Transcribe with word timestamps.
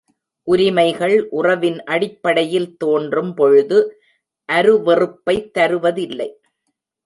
உரிமைகள் 0.47 1.27
உறவின் 1.31 1.83
அடிப்படையில் 1.83 2.77
தோன்றும் 2.77 3.33
பொழுது 3.33 3.79
அருவெறுப்பைத் 4.49 5.51
தருவதில்லை. 5.57 6.29